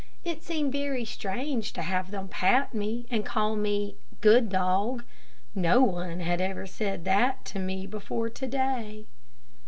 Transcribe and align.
It 0.25 0.41
seemed 0.41 0.71
very 0.71 1.05
strange 1.05 1.73
to 1.73 1.83
have 1.83 2.09
them 2.09 2.27
pat 2.27 2.73
me, 2.73 3.05
and 3.11 3.23
call 3.23 3.55
me 3.55 3.97
"good 4.19 4.49
dog." 4.49 5.03
No 5.53 5.83
one 5.83 6.21
had 6.21 6.41
ever 6.41 6.65
said 6.65 7.05
that 7.05 7.45
to 7.45 7.59
me 7.59 7.85
before 7.85 8.27
to 8.27 8.47
day. 8.47 9.05